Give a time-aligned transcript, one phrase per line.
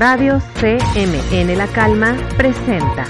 [0.00, 3.04] Radio CMN La Calma presenta.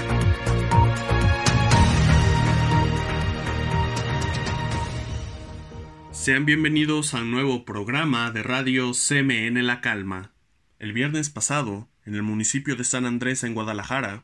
[6.09, 10.31] Sean bienvenidos a un nuevo programa de Radio CMN La Calma.
[10.79, 14.23] El viernes pasado, en el municipio de San Andrés en Guadalajara,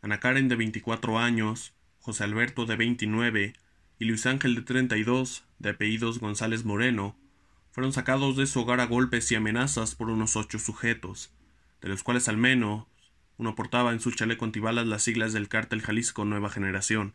[0.00, 3.52] Ana Karen de 24 años, José Alberto de 29
[3.98, 7.14] y Luis Ángel de 32, de apellidos González Moreno,
[7.72, 11.36] fueron sacados de su hogar a golpes y amenazas por unos ocho sujetos,
[11.80, 12.86] de los cuales al menos
[13.36, 17.14] uno portaba en su chaleco antibalas las siglas del cártel Jalisco Nueva Generación.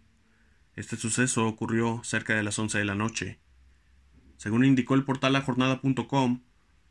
[0.76, 3.40] Este suceso ocurrió cerca de las once de la noche.
[4.38, 6.42] Según indicó el portal lajornada.com,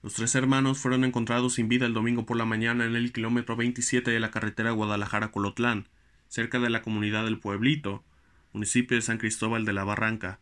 [0.02, 3.56] los tres hermanos fueron encontrados sin vida el domingo por la mañana en el kilómetro
[3.56, 5.88] 27 de la carretera Guadalajara-Colotlán,
[6.28, 8.04] cerca de la comunidad del Pueblito,
[8.52, 10.40] municipio de San Cristóbal de la Barranca.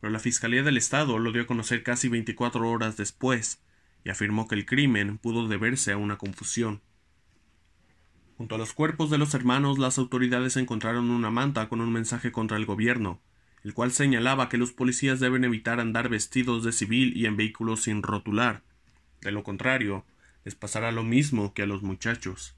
[0.00, 3.62] Pero la Fiscalía del Estado lo dio a conocer casi 24 horas después
[4.04, 6.80] y afirmó que el crimen pudo deberse a una confusión.
[8.36, 12.32] Junto a los cuerpos de los hermanos, las autoridades encontraron una manta con un mensaje
[12.32, 13.20] contra el gobierno,
[13.64, 17.82] el cual señalaba que los policías deben evitar andar vestidos de civil y en vehículos
[17.82, 18.62] sin rotular.
[19.20, 20.06] De lo contrario,
[20.44, 22.56] les pasará lo mismo que a los muchachos.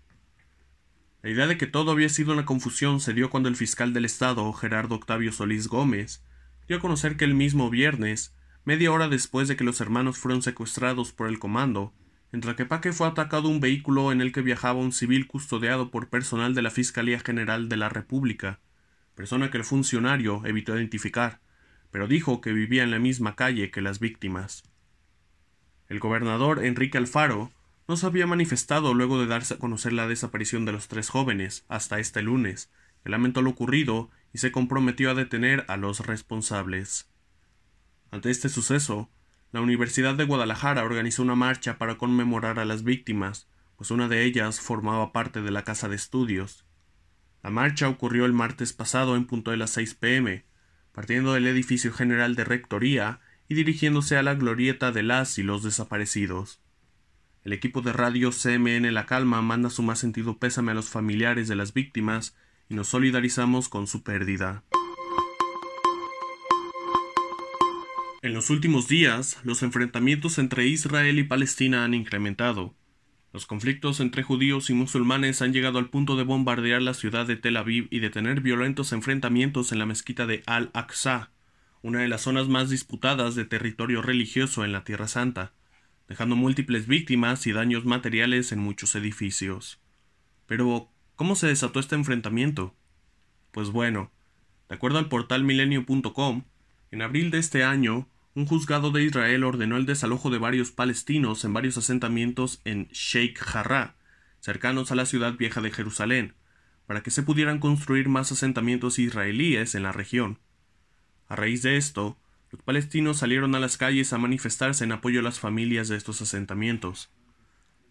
[1.22, 4.04] La idea de que todo había sido una confusión se dio cuando el fiscal del
[4.04, 6.24] Estado, Gerardo Octavio Solís Gómez,
[6.68, 10.42] dio a conocer que el mismo viernes, media hora después de que los hermanos fueron
[10.42, 11.92] secuestrados por el comando,
[12.32, 16.54] en Tlaquepaque fue atacado un vehículo en el que viajaba un civil custodiado por personal
[16.54, 18.60] de la Fiscalía General de la República,
[19.14, 21.40] persona que el funcionario evitó identificar,
[21.90, 24.62] pero dijo que vivía en la misma calle que las víctimas.
[25.88, 27.52] El gobernador Enrique Alfaro
[27.86, 31.66] no se había manifestado luego de darse a conocer la desaparición de los tres jóvenes
[31.68, 32.70] hasta este lunes,
[33.04, 37.11] que lamentó lo ocurrido y se comprometió a detener a los responsables.
[38.12, 39.10] Ante este suceso,
[39.52, 44.24] la Universidad de Guadalajara organizó una marcha para conmemorar a las víctimas, pues una de
[44.24, 46.66] ellas formaba parte de la casa de estudios.
[47.42, 50.44] La marcha ocurrió el martes pasado en punto de las 6 pm,
[50.92, 55.62] partiendo del edificio general de Rectoría y dirigiéndose a la glorieta de las y los
[55.62, 56.60] desaparecidos.
[57.44, 61.48] El equipo de radio CMN La Calma manda su más sentido pésame a los familiares
[61.48, 62.36] de las víctimas
[62.68, 64.64] y nos solidarizamos con su pérdida.
[68.24, 72.72] En los últimos días, los enfrentamientos entre Israel y Palestina han incrementado.
[73.32, 77.34] Los conflictos entre judíos y musulmanes han llegado al punto de bombardear la ciudad de
[77.34, 81.32] Tel Aviv y de tener violentos enfrentamientos en la mezquita de Al-Aqsa,
[81.82, 85.52] una de las zonas más disputadas de territorio religioso en la Tierra Santa,
[86.06, 89.80] dejando múltiples víctimas y daños materiales en muchos edificios.
[90.46, 92.76] Pero, ¿cómo se desató este enfrentamiento?
[93.50, 94.12] Pues bueno,
[94.68, 96.44] de acuerdo al portal milenio.com,
[96.92, 101.44] en abril de este año, un juzgado de Israel ordenó el desalojo de varios palestinos
[101.44, 103.96] en varios asentamientos en Sheikh Jarrah,
[104.40, 106.34] cercanos a la ciudad vieja de Jerusalén,
[106.86, 110.38] para que se pudieran construir más asentamientos israelíes en la región.
[111.28, 112.18] A raíz de esto,
[112.50, 116.22] los palestinos salieron a las calles a manifestarse en apoyo a las familias de estos
[116.22, 117.10] asentamientos.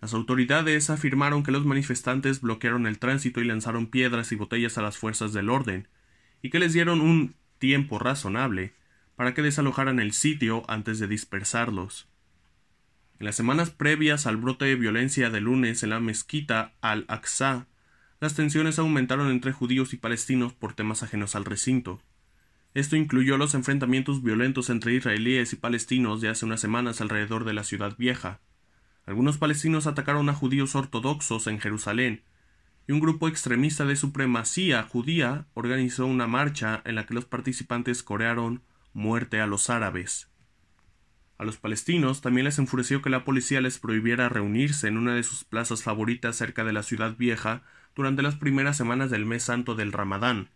[0.01, 4.81] Las autoridades afirmaron que los manifestantes bloquearon el tránsito y lanzaron piedras y botellas a
[4.81, 5.87] las fuerzas del orden,
[6.41, 8.73] y que les dieron un tiempo razonable
[9.21, 12.07] para que desalojaran el sitio antes de dispersarlos.
[13.19, 17.67] En las semanas previas al brote de violencia de lunes en la mezquita al-Aqsa,
[18.19, 22.01] las tensiones aumentaron entre judíos y palestinos por temas ajenos al recinto.
[22.73, 27.53] Esto incluyó los enfrentamientos violentos entre israelíes y palestinos de hace unas semanas alrededor de
[27.53, 28.39] la ciudad vieja.
[29.05, 32.23] Algunos palestinos atacaron a judíos ortodoxos en Jerusalén,
[32.87, 38.01] y un grupo extremista de supremacía judía organizó una marcha en la que los participantes
[38.01, 40.29] corearon muerte a los árabes.
[41.37, 45.23] A los palestinos también les enfureció que la policía les prohibiera reunirse en una de
[45.23, 47.63] sus plazas favoritas cerca de la ciudad vieja
[47.95, 50.49] durante las primeras semanas del mes santo del Ramadán.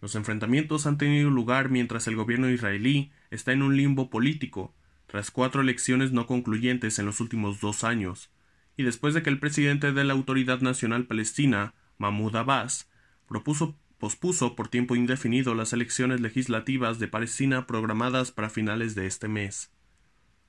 [0.00, 4.74] Los enfrentamientos han tenido lugar mientras el gobierno israelí está en un limbo político,
[5.06, 8.30] tras cuatro elecciones no concluyentes en los últimos dos años,
[8.76, 12.90] y después de que el presidente de la Autoridad Nacional Palestina, Mahmoud Abbas,
[13.28, 19.28] propuso, pospuso por tiempo indefinido las elecciones legislativas de Palestina programadas para finales de este
[19.28, 19.72] mes.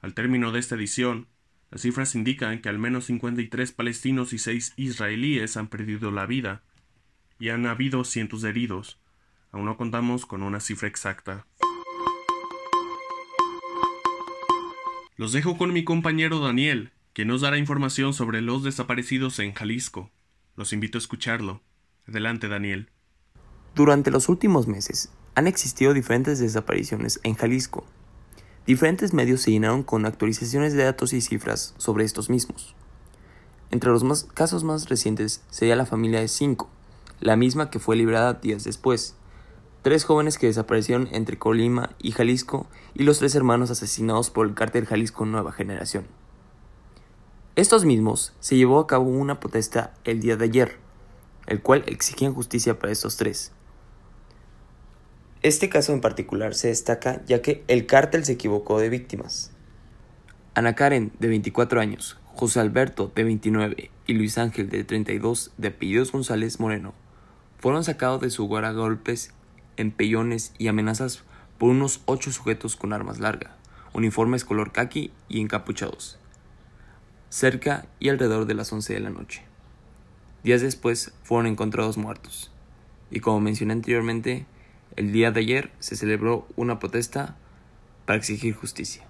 [0.02, 1.28] Al término de esta edición,
[1.72, 6.64] las cifras indican que al menos 53 palestinos y seis israelíes han perdido la vida,
[7.40, 9.00] y han habido cientos de heridos,
[9.56, 11.48] Aún no contamos con una cifra exacta.
[15.16, 20.12] Los dejo con mi compañero Daniel, que nos dará información sobre los desaparecidos en Jalisco.
[20.58, 21.64] Los invito a escucharlo.
[22.06, 22.90] Adelante, Daniel.
[23.76, 27.84] Durante los últimos meses han existido diferentes desapariciones en Jalisco.
[28.66, 32.74] Diferentes medios se llenaron con actualizaciones de datos y cifras sobre estos mismos.
[33.72, 36.70] Entre los casos más recientes sería la familia de cinco,
[37.20, 39.16] la misma que fue librada días después.
[39.82, 44.54] Tres jóvenes que desaparecieron entre Colima y Jalisco y los tres hermanos asesinados por el
[44.54, 46.08] cártel Jalisco Nueva Generación.
[47.58, 50.78] Estos mismos se llevó a cabo una protesta el día de ayer,
[51.46, 53.52] el cual exigían justicia para estos tres.
[55.46, 59.52] Este caso en particular se destaca ya que el cártel se equivocó de víctimas.
[60.56, 65.68] Ana Karen, de 24 años, José Alberto, de 29, y Luis Ángel, de 32, de
[65.68, 66.96] apellidos González Moreno,
[67.60, 69.36] fueron sacados de su hogar a golpes,
[69.78, 71.22] empellones y amenazas
[71.60, 73.52] por unos ocho sujetos con armas largas,
[73.94, 76.18] uniformes color khaki y encapuchados,
[77.30, 79.44] cerca y alrededor de las 11 de la noche.
[80.44, 82.50] Días después fueron encontrados muertos,
[83.12, 84.48] y como mencioné anteriormente,
[84.96, 87.36] el día de ayer se celebró una protesta
[88.06, 89.04] para exigir justicia.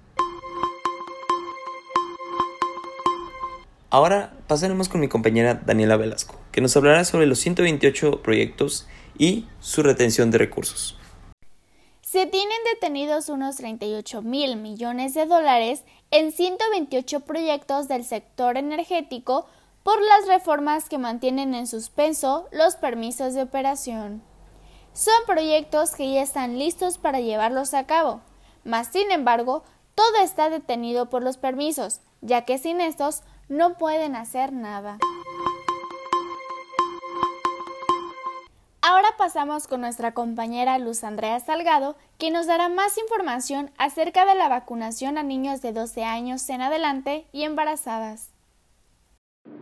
[3.89, 8.87] Ahora pasaremos con mi compañera Daniela Velasco, que nos hablará sobre los 128 proyectos
[9.17, 10.97] y su retención de recursos.
[12.01, 19.47] Se tienen detenidos unos 38 mil millones de dólares en 128 proyectos del sector energético
[19.83, 24.23] por las reformas que mantienen en suspenso los permisos de operación.
[24.95, 28.21] Son proyectos que ya están listos para llevarlos a cabo,
[28.63, 34.15] mas sin embargo, todo está detenido por los permisos, ya que sin estos no pueden
[34.15, 34.99] hacer nada.
[38.81, 44.35] Ahora pasamos con nuestra compañera Luz Andrea Salgado, que nos dará más información acerca de
[44.35, 48.29] la vacunación a niños de 12 años en adelante y embarazadas.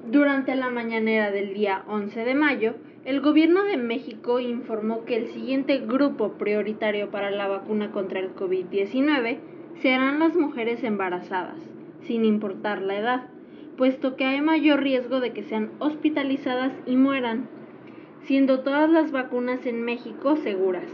[0.06, 5.28] Durante la mañanera del día 11 de mayo, el Gobierno de México informó que el
[5.28, 9.40] siguiente grupo prioritario para la vacuna contra el COVID-19
[9.82, 11.58] serán las mujeres embarazadas,
[12.02, 13.30] sin importar la edad,
[13.76, 17.50] puesto que hay mayor riesgo de que sean hospitalizadas y mueran,
[18.22, 20.88] siendo todas las vacunas en México seguras.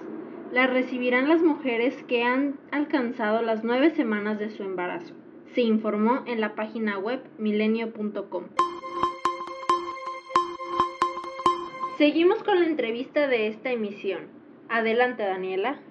[0.51, 5.13] Las recibirán las mujeres que han alcanzado las nueve semanas de su embarazo,
[5.53, 8.45] se informó en la página web milenio.com.
[12.00, 14.31] Seguimos con la entrevista de esta emisión.
[14.69, 15.81] Adelante, Daniela.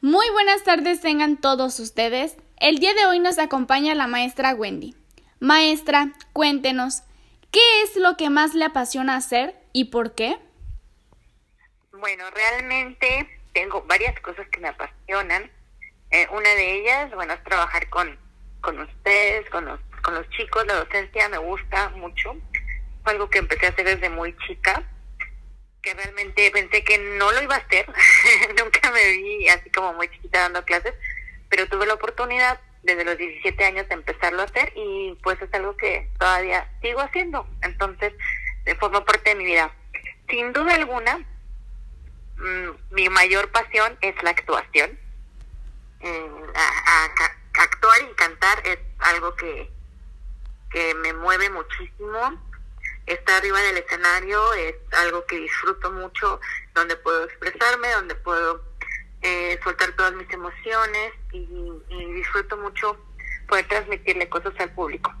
[0.00, 2.36] Muy buenas tardes tengan todos ustedes.
[2.58, 4.96] El día de hoy nos acompaña la maestra Wendy.
[5.38, 7.04] Maestra, cuéntenos,
[7.52, 10.38] ¿qué es lo que más le apasiona hacer y por qué?
[11.92, 15.48] Bueno, realmente tengo varias cosas que me apasionan.
[16.10, 18.18] Eh, una de ellas, bueno, es trabajar con,
[18.60, 20.66] con ustedes, con los, con los chicos.
[20.66, 22.34] La docencia me gusta mucho
[23.10, 24.82] algo que empecé a hacer desde muy chica,
[25.82, 27.86] que realmente pensé que no lo iba a hacer,
[28.62, 30.94] nunca me vi así como muy chiquita dando clases,
[31.48, 35.52] pero tuve la oportunidad desde los 17 años de empezarlo a hacer y pues es
[35.54, 38.12] algo que todavía sigo haciendo, entonces
[38.80, 39.72] forma parte de mi vida.
[40.28, 44.98] Sin duda alguna, mm, mi mayor pasión es la actuación.
[46.00, 46.46] Mm,
[47.54, 49.70] actuar y cantar es algo que,
[50.70, 52.45] que me mueve muchísimo
[53.06, 56.40] estar arriba del escenario es algo que disfruto mucho,
[56.74, 58.62] donde puedo expresarme, donde puedo
[59.22, 61.46] eh, soltar todas mis emociones y,
[62.14, 62.96] disfruto mucho
[63.46, 65.12] poder transmitirle cosas al público.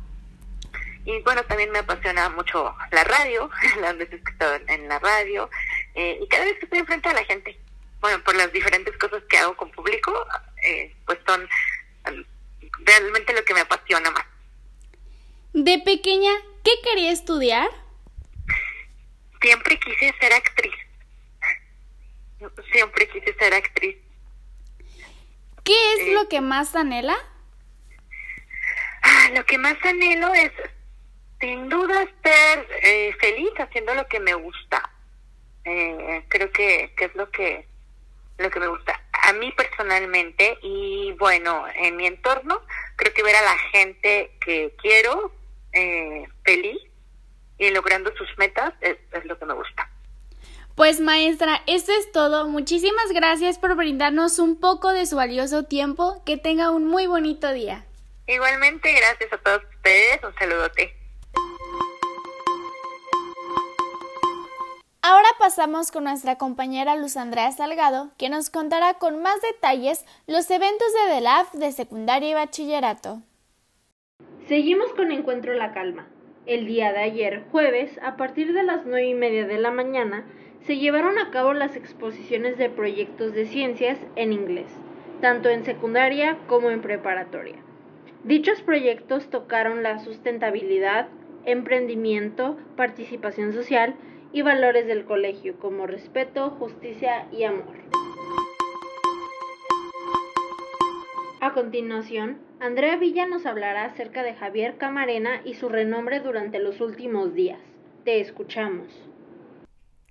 [1.04, 4.98] Y bueno, también me apasiona mucho la radio, las veces que he estado en la
[4.98, 5.48] radio
[5.94, 7.58] eh, y cada vez que estoy enfrente a la gente,
[8.00, 10.12] bueno, por las diferentes cosas que hago con público,
[10.62, 12.24] eh, pues son um,
[12.80, 14.24] realmente lo que me apasiona más.
[15.52, 16.32] De pequeña,
[16.62, 17.70] ¿qué quería estudiar?
[19.40, 20.74] Siempre quise ser actriz.
[22.72, 23.96] Siempre quise ser actriz.
[25.64, 27.16] ¿Qué es lo que más anhela?
[29.02, 30.52] Ah, lo que más anhelo es,
[31.40, 34.90] sin duda, ser eh, feliz haciendo lo que me gusta.
[35.64, 37.66] Eh, creo que, que es lo que
[38.38, 42.60] lo que me gusta a mí personalmente y bueno en mi entorno
[42.96, 45.32] creo que ver a la gente que quiero
[45.72, 46.78] eh, feliz
[47.58, 49.90] y logrando sus metas es, lo que me gusta.
[50.76, 52.48] Pues maestra, esto es todo.
[52.48, 56.22] Muchísimas gracias por brindarnos un poco de su valioso tiempo.
[56.26, 57.86] Que tenga un muy bonito día.
[58.26, 60.22] Igualmente, gracias a todos ustedes.
[60.22, 60.94] Un saludote.
[65.00, 70.50] Ahora pasamos con nuestra compañera Luz Andrea Salgado, que nos contará con más detalles los
[70.50, 73.22] eventos de DELAF de secundaria y bachillerato.
[74.46, 76.06] Seguimos con Encuentro La Calma.
[76.44, 80.26] El día de ayer, jueves, a partir de las nueve y media de la mañana,
[80.66, 84.66] se llevaron a cabo las exposiciones de proyectos de ciencias en inglés,
[85.20, 87.54] tanto en secundaria como en preparatoria.
[88.24, 91.06] Dichos proyectos tocaron la sustentabilidad,
[91.44, 93.94] emprendimiento, participación social
[94.32, 97.76] y valores del colegio como respeto, justicia y amor.
[101.40, 106.80] A continuación, Andrea Villa nos hablará acerca de Javier Camarena y su renombre durante los
[106.80, 107.60] últimos días.
[108.02, 108.88] Te escuchamos.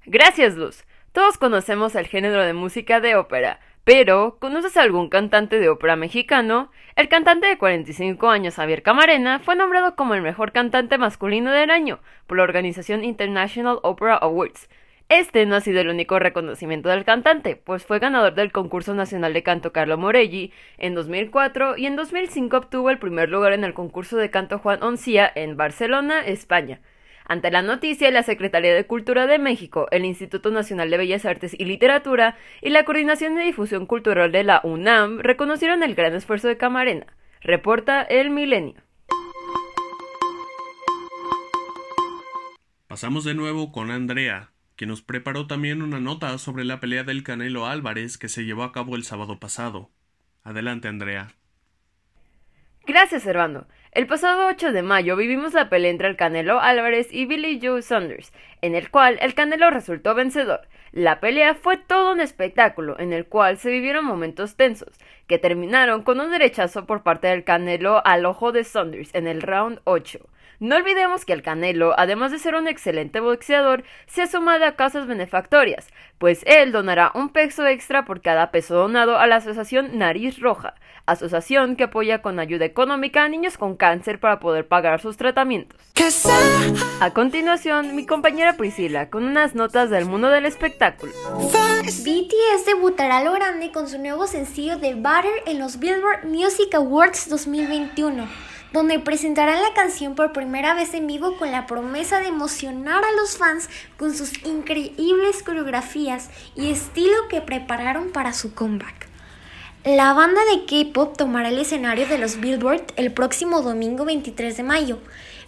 [0.08, 0.86] Gracias, Luz.
[1.14, 6.72] Todos conocemos el género de música de ópera, pero ¿conoces algún cantante de ópera mexicano?
[6.96, 11.72] El cantante de 45 años Javier Camarena fue nombrado como el mejor cantante masculino del
[11.72, 14.70] año por la organización International Opera Awards.
[15.10, 19.34] Este no ha sido el único reconocimiento del cantante, pues fue ganador del concurso nacional
[19.34, 23.74] de canto Carlo Morelli en 2004 y en 2005 obtuvo el primer lugar en el
[23.74, 26.80] concurso de canto Juan Oncía en Barcelona, España.
[27.28, 31.56] Ante la noticia, la Secretaría de Cultura de México, el Instituto Nacional de Bellas Artes
[31.58, 36.48] y Literatura y la Coordinación de Difusión Cultural de la UNAM reconocieron el gran esfuerzo
[36.48, 37.08] de Camarena.
[37.42, 38.76] Reporta El Milenio.
[42.88, 47.24] Pasamos de nuevo con Andrea, que nos preparó también una nota sobre la pelea del
[47.24, 49.90] Canelo Álvarez que se llevó a cabo el sábado pasado.
[50.44, 51.34] Adelante, Andrea.
[52.86, 53.68] Gracias, Servando.
[53.96, 57.82] El pasado 8 de mayo vivimos la pelea entre el Canelo Álvarez y Billy Joe
[57.82, 60.68] Saunders, en el cual el Canelo resultó vencedor.
[60.92, 66.04] La pelea fue todo un espectáculo, en el cual se vivieron momentos tensos, que terminaron
[66.04, 70.20] con un derechazo por parte del Canelo al ojo de Saunders en el round 8.
[70.60, 74.76] No olvidemos que el Canelo, además de ser un excelente boxeador, se ha sumado a
[74.76, 79.98] causas benefactorias, pues él donará un peso extra por cada peso donado a la Asociación
[79.98, 85.02] Nariz Roja, asociación que apoya con ayuda económica a niños con cáncer para poder pagar
[85.02, 85.80] sus tratamientos.
[87.00, 91.12] A continuación, mi compañera Priscila con unas notas del mundo del espectáculo.
[91.84, 96.74] BTS debutará a lo grande con su nuevo sencillo de Butter en los Billboard Music
[96.74, 102.28] Awards 2021 donde presentarán la canción por primera vez en vivo con la promesa de
[102.28, 109.08] emocionar a los fans con sus increíbles coreografías y estilo que prepararon para su comeback.
[109.86, 114.64] La banda de K-Pop tomará el escenario de los Billboard el próximo domingo 23 de
[114.64, 115.00] mayo,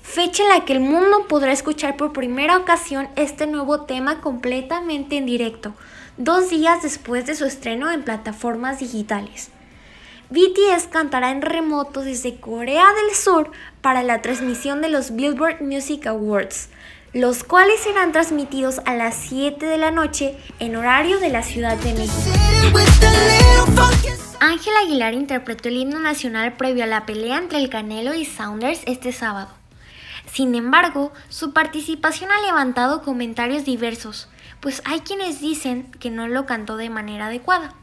[0.01, 5.17] fecha en la que el mundo podrá escuchar por primera ocasión este nuevo tema completamente
[5.17, 5.73] en directo,
[6.15, 9.51] dos días después de su estreno en plataformas digitales.
[10.29, 16.05] BTS cantará en remoto desde Corea del Sur para la transmisión de los Billboard Music
[16.05, 16.67] Awards,
[17.13, 21.77] los cuales serán transmitidos a las 7 de la noche en horario de la Ciudad
[21.77, 22.37] de México.
[24.41, 28.81] Ángel Aguilar interpretó el himno nacional previo a la pelea entre el Canelo y Saunders
[28.85, 29.49] este sábado.
[30.29, 34.27] Sin embargo, su participación ha levantado comentarios diversos,
[34.59, 37.73] pues hay quienes dicen que no lo cantó de manera adecuada.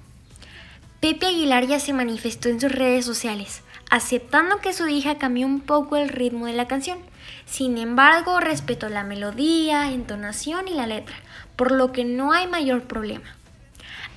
[1.04, 5.60] Pepe Aguilar ya se manifestó en sus redes sociales, aceptando que su hija cambió un
[5.60, 6.98] poco el ritmo de la canción.
[7.44, 11.14] Sin embargo, respetó la melodía, entonación y la letra,
[11.56, 13.36] por lo que no hay mayor problema.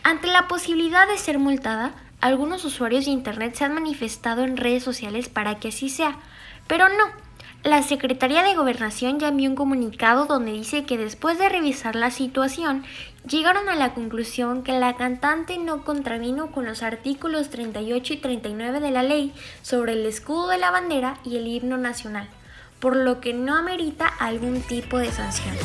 [0.03, 1.91] Ante la posibilidad de ser multada,
[2.21, 6.17] algunos usuarios de Internet se han manifestado en redes sociales para que así sea,
[6.67, 7.11] pero no,
[7.63, 12.11] la Secretaría de Gobernación ya envió un comunicado donde dice que después de revisar la
[12.11, 12.85] situación,
[13.27, 18.79] llegaron a la conclusión que la cantante no contravino con los artículos 38 y 39
[18.79, 22.29] de la ley sobre el escudo de la bandera y el himno nacional,
[22.79, 25.55] por lo que no amerita algún tipo de sanción.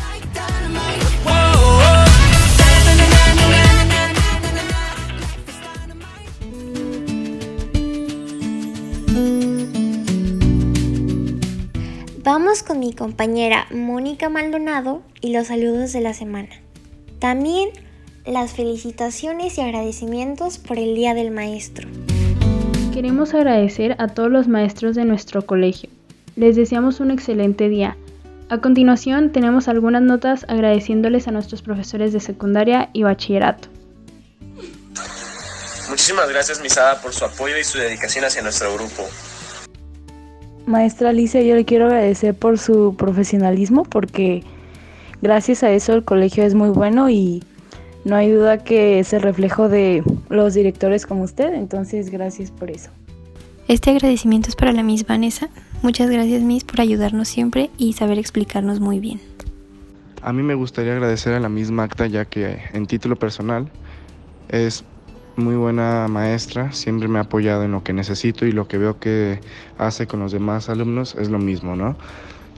[12.25, 16.63] Vamos con mi compañera Mónica Maldonado y los saludos de la semana.
[17.23, 17.71] También
[18.27, 21.89] las felicitaciones y agradecimientos por el Día del Maestro.
[22.93, 25.89] Queremos agradecer a todos los maestros de nuestro colegio.
[26.35, 27.97] Les deseamos un excelente día.
[28.49, 33.69] A continuación tenemos algunas notas agradeciéndoles a nuestros profesores de secundaria y bachillerato.
[35.91, 39.05] Muchísimas gracias Misada por su apoyo y su dedicación hacia nuestro grupo.
[40.67, 44.43] Maestra Alicia, yo le quiero agradecer por su profesionalismo porque
[45.23, 47.43] gracias a eso el colegio es muy bueno y
[48.05, 52.71] no hay duda que es el reflejo de los directores como usted, entonces gracias por
[52.71, 52.91] eso.
[53.69, 55.49] Este agradecimiento es para la Miss Vanessa.
[55.83, 59.21] Muchas gracias Miss por ayudarnos siempre y saber explicarnos muy bien.
[60.21, 63.71] A mí me gustaría agradecer a la Miss Magda ya que en título personal
[64.49, 64.85] es
[65.37, 68.99] muy buena maestra, siempre me ha apoyado en lo que necesito y lo que veo
[68.99, 69.41] que
[69.79, 71.97] hace con los demás alumnos es lo mismo, ¿no?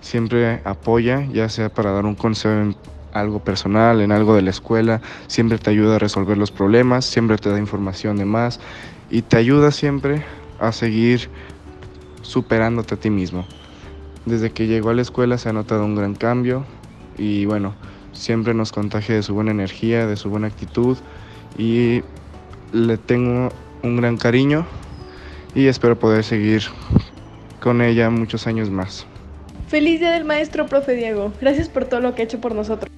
[0.05, 2.77] Siempre apoya, ya sea para dar un consejo en
[3.15, 7.39] algo personal, en algo de la escuela, siempre te ayuda a resolver los problemas, siempre
[7.39, 8.61] te da información de más
[9.11, 10.23] y te ayuda siempre
[10.61, 11.31] a seguir
[12.21, 13.47] superándote a ti mismo.
[14.27, 16.67] Desde que llegó a la escuela se ha notado un gran cambio
[17.17, 17.75] y bueno,
[18.13, 20.99] siempre nos contagia de su buena energía, de su buena actitud
[21.57, 22.03] y
[22.75, 23.49] le tengo
[23.83, 24.67] un gran cariño
[25.55, 26.65] y espero poder seguir
[27.59, 29.07] con ella muchos años más.
[29.75, 31.33] Feliz Día del Maestro, profe Diego.
[31.41, 32.89] Gracias por todo lo que ha hecho por nosotros.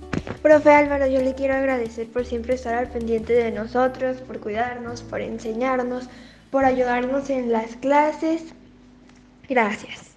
[0.43, 5.01] Profe Álvaro, yo le quiero agradecer por siempre estar al pendiente de nosotros, por cuidarnos,
[5.01, 6.11] por enseñarnos,
[6.51, 8.53] por ayudarnos en las clases.
[9.49, 10.11] Gracias.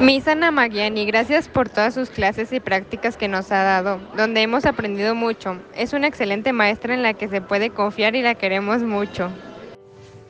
[0.00, 4.42] Miss Ana Magiani, gracias por todas sus clases y prácticas que nos ha dado, donde
[4.42, 5.60] hemos aprendido mucho.
[5.76, 9.30] Es una excelente maestra en la que se puede confiar y la queremos mucho.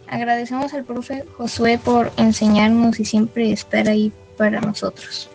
[0.07, 5.32] Agradecemos al profe Josué por enseñarnos y siempre estar ahí para nosotros.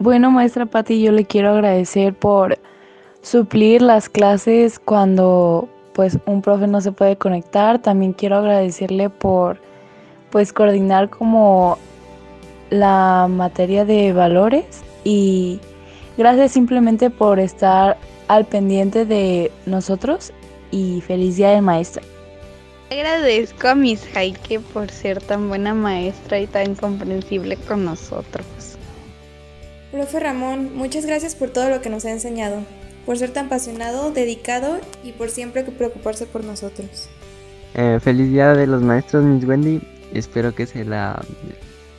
[0.00, 2.58] Bueno, maestra Patti, yo le quiero agradecer por
[3.22, 7.80] suplir las clases cuando pues un profe no se puede conectar.
[7.80, 9.60] También quiero agradecerle por
[10.30, 11.78] pues coordinar como
[12.70, 15.58] la materia de valores y
[16.16, 17.96] gracias simplemente por estar
[18.28, 20.32] al pendiente de nosotros
[20.70, 22.04] y feliz día del maestro.
[22.90, 28.46] Agradezco a Miss Jaike por ser tan buena maestra y tan comprensible con nosotros.
[29.90, 32.58] Profe Ramón, muchas gracias por todo lo que nos ha enseñado,
[33.06, 37.08] por ser tan apasionado, dedicado y por siempre preocuparse por nosotros.
[37.74, 39.80] Eh, feliz día de los maestros, Miss Wendy.
[40.12, 41.22] Espero que se la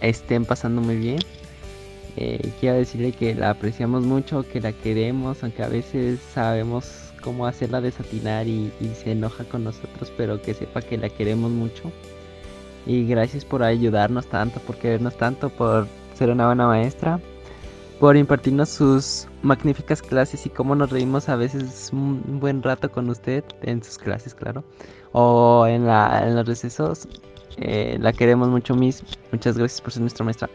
[0.01, 1.19] estén pasando muy bien.
[2.15, 6.85] Eh, quiero decirle que la apreciamos mucho, que la queremos, aunque a veces sabemos
[7.23, 11.49] cómo hacerla desatinar y, y se enoja con nosotros, pero que sepa que la queremos
[11.49, 11.91] mucho.
[12.85, 17.19] Y gracias por ayudarnos tanto, por querernos tanto, por ser una buena maestra,
[17.99, 23.09] por impartirnos sus magníficas clases y cómo nos reímos a veces un buen rato con
[23.09, 24.63] usted en sus clases, claro,
[25.11, 27.07] o en, la, en los recesos.
[27.57, 29.03] Eh, la queremos mucho, Miss.
[29.31, 30.49] Muchas gracias por ser nuestra maestra.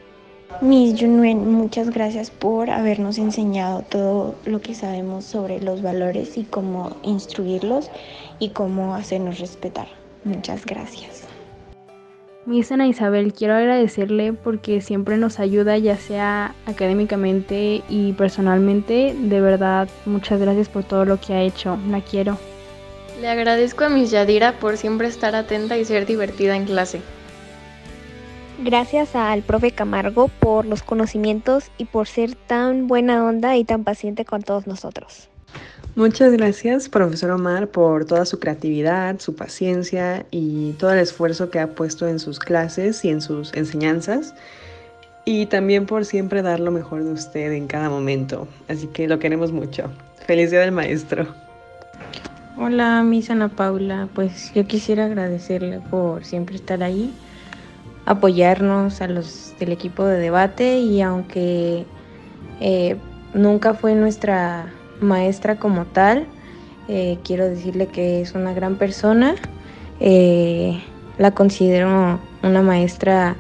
[0.60, 6.44] Miss Junuen, muchas gracias por habernos enseñado todo lo que sabemos sobre los valores y
[6.44, 7.90] cómo instruirlos
[8.38, 9.88] y cómo hacernos respetar.
[10.24, 11.23] Muchas gracias.
[12.46, 19.14] Miss Ana Isabel, quiero agradecerle porque siempre nos ayuda, ya sea académicamente y personalmente.
[19.18, 21.78] De verdad, muchas gracias por todo lo que ha hecho.
[21.88, 22.36] La quiero.
[23.20, 27.00] Le agradezco a Miss Yadira por siempre estar atenta y ser divertida en clase.
[28.58, 33.84] Gracias al profe Camargo por los conocimientos y por ser tan buena onda y tan
[33.84, 35.28] paciente con todos nosotros.
[35.96, 41.60] Muchas gracias, profesor Omar, por toda su creatividad, su paciencia y todo el esfuerzo que
[41.60, 44.34] ha puesto en sus clases y en sus enseñanzas.
[45.24, 48.48] Y también por siempre dar lo mejor de usted en cada momento.
[48.68, 49.84] Así que lo queremos mucho.
[50.26, 51.28] Feliz Día del Maestro.
[52.56, 54.08] Hola, Miss Ana Paula.
[54.14, 57.14] Pues yo quisiera agradecerle por siempre estar ahí,
[58.04, 61.86] apoyarnos a los del equipo de debate y aunque
[62.60, 62.96] eh,
[63.32, 66.26] nunca fue nuestra maestra como tal,
[66.88, 69.34] eh, quiero decirle que es una gran persona.
[70.00, 70.82] Eh,
[71.18, 73.36] la considero una maestra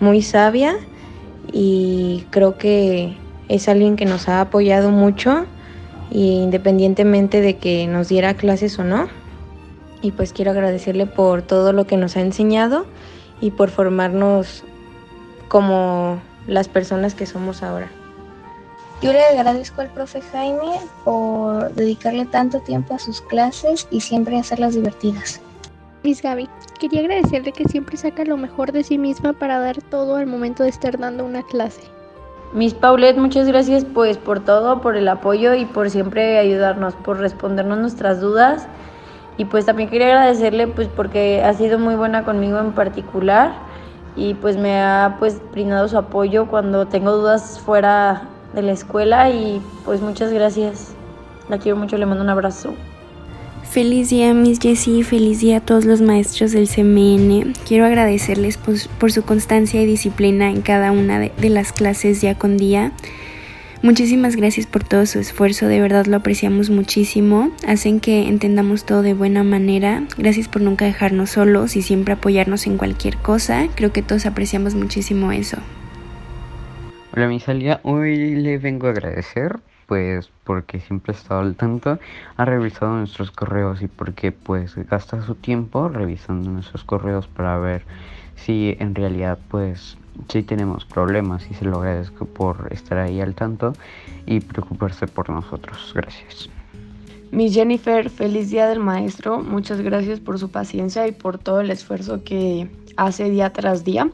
[0.00, 0.76] muy sabia
[1.52, 3.16] y creo que
[3.48, 5.46] es alguien que nos ha apoyado mucho
[6.10, 9.08] independientemente de que nos diera clases o no.
[10.02, 12.86] Y pues quiero agradecerle por todo lo que nos ha enseñado
[13.40, 14.64] y por formarnos
[15.48, 17.88] como las personas que somos ahora.
[19.02, 24.38] Yo le agradezco al profe Jaime por dedicarle tanto tiempo a sus clases y siempre
[24.38, 25.40] hacerlas divertidas.
[26.02, 26.48] Miss Gaby,
[26.80, 30.62] quería agradecerle que siempre saca lo mejor de sí misma para dar todo al momento
[30.62, 31.82] de estar dando una clase.
[32.54, 37.18] Miss Paulette, muchas gracias pues por todo, por el apoyo y por siempre ayudarnos, por
[37.18, 38.66] respondernos nuestras dudas.
[39.36, 43.52] Y pues también quería agradecerle pues porque ha sido muy buena conmigo en particular
[44.16, 48.22] y pues me ha pues brindado su apoyo cuando tengo dudas fuera
[48.54, 50.92] de la escuela y pues muchas gracias.
[51.48, 52.74] La quiero mucho, le mando un abrazo.
[53.70, 57.52] Feliz día, Miss Jessie, feliz día a todos los maestros del CMN.
[57.66, 62.38] Quiero agradecerles por, su constancia y disciplina en cada una de, de, las clases día
[62.38, 62.92] con día.
[63.82, 67.50] Muchísimas gracias por todo su esfuerzo, de verdad lo apreciamos muchísimo.
[67.66, 70.04] Hacen que entendamos todo de buena manera.
[70.16, 73.68] Gracias por nunca dejarnos solos y siempre apoyarnos en cualquier cosa.
[73.74, 75.58] Creo que todos apreciamos muchísimo eso.
[77.16, 77.80] Hola, mi Salia.
[77.82, 81.98] Hoy le vengo a agradecer pues porque siempre ha estado al tanto,
[82.36, 87.86] ha revisado nuestros correos y porque pues gasta su tiempo revisando nuestros correos para ver
[88.34, 89.96] si en realidad pues
[90.28, 93.72] si tenemos problemas y se lo agradezco por estar ahí al tanto
[94.26, 95.92] y preocuparse por nosotros.
[95.94, 96.50] Gracias.
[97.30, 99.38] Miss Jennifer, feliz día del maestro.
[99.38, 104.10] Muchas gracias por su paciencia y por todo el esfuerzo que hace día tras día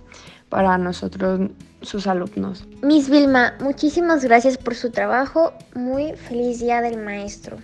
[0.49, 1.51] para nosotros,
[1.83, 2.66] sus alumnos.
[2.83, 5.53] Miss Vilma, muchísimas gracias por su trabajo.
[5.75, 7.59] Muy feliz día del maestro.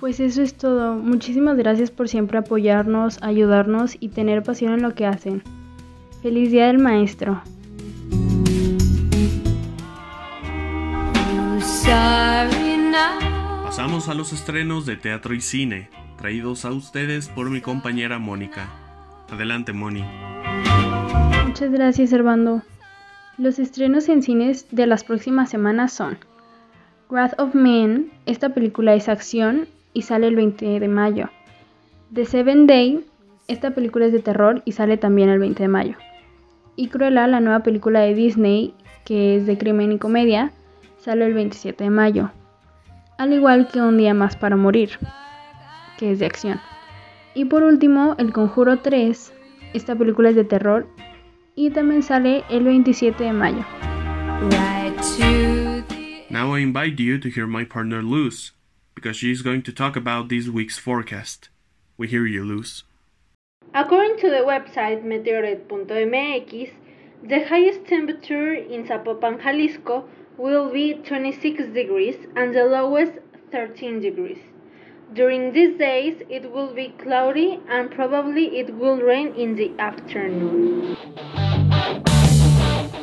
[0.00, 0.94] Pues eso es todo.
[0.94, 5.42] Muchísimas gracias por siempre apoyarnos, ayudarnos y tener pasión en lo que hacen.
[6.22, 7.42] Feliz día del maestro.
[13.64, 18.68] Pasamos a los estrenos de teatro y cine, traídos a ustedes por mi compañera Mónica.
[19.30, 20.04] Adelante, Moni.
[21.44, 22.62] Muchas gracias, Servando.
[23.36, 26.18] Los estrenos en cines de las próximas semanas son
[27.10, 31.30] Wrath of Men, esta película es acción y sale el 20 de mayo.
[32.12, 33.04] The Seven Day,
[33.48, 35.96] esta película es de terror y sale también el 20 de mayo.
[36.76, 38.72] Y Cruella, la nueva película de Disney,
[39.04, 40.52] que es de crimen y comedia,
[40.98, 42.30] sale el 27 de mayo.
[43.18, 44.90] Al igual que Un día más para morir,
[45.98, 46.60] que es de acción.
[47.34, 49.32] Y por último, El Conjuro 3,
[49.72, 50.86] esta película es de terror
[51.54, 53.64] y también sale el 27 de mayo.
[56.30, 58.52] Now I invite you to hear my partner Luz,
[58.94, 61.48] because she is going to talk about this week's forecast.
[61.96, 62.84] We hear you, Luz.
[63.72, 66.70] According to the website meteorite.mx,
[67.22, 70.04] the highest temperature in Zapopan, Jalisco
[70.36, 73.12] will be 26 degrees and the lowest
[73.52, 74.38] 13 degrees.
[75.14, 80.96] During these days, it will be cloudy and probably it will rain in the afternoon.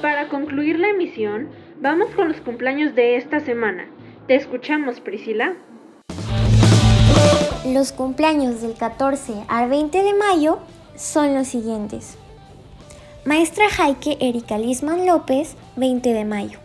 [0.02, 1.48] Para concluir la emisión,
[1.80, 3.88] vamos con los cumpleaños de esta semana.
[4.28, 5.54] ¿Te escuchamos, Priscila?
[7.66, 10.60] Los cumpleaños del 14 al 20 de mayo
[10.98, 12.18] son los siguientes.
[13.24, 16.60] Maestra Jaike Erika Lisman López, 20 de mayo.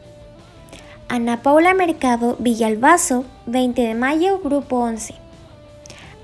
[1.08, 5.25] Ana Paula Mercado Villalbazo, 20 de mayo, Grupo 11.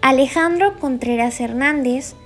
[0.03, 2.17] Alejandro Contreras Hernández,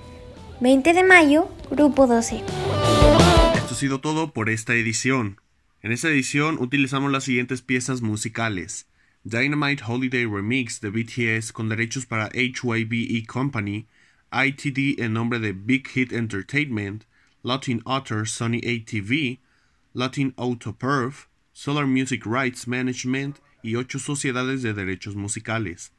[0.61, 2.37] 20 de mayo, Grupo 12.
[2.37, 5.39] Esto ha sido todo por esta edición.
[5.83, 8.87] En esta edición utilizamos las siguientes piezas musicales.
[9.23, 13.85] Dynamite Holiday Remix de BTS con derechos para HYBE Company,
[14.31, 17.03] ITD en nombre de Big Hit Entertainment,
[17.43, 19.37] Latin Otter Sony ATV,
[19.93, 25.91] Latin Auto Perf, Solar Music Rights Management y ocho sociedades de derechos musicales.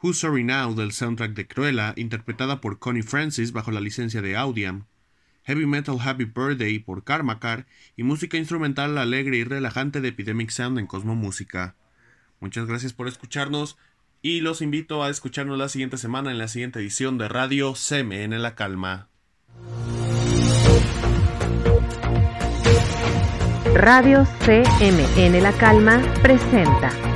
[0.00, 4.36] Who's Sorry Now del soundtrack de Cruella, interpretada por Connie Francis bajo la licencia de
[4.36, 4.84] Audiam,
[5.42, 10.78] Heavy Metal Happy Birthday por Karmakar y música instrumental alegre y relajante de Epidemic Sound
[10.78, 11.74] en Cosmo Música.
[12.38, 13.76] Muchas gracias por escucharnos
[14.22, 18.40] y los invito a escucharnos la siguiente semana en la siguiente edición de Radio CMN
[18.40, 19.08] La Calma.
[23.74, 27.07] Radio CMN La Calma presenta